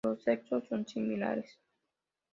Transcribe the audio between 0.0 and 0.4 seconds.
Los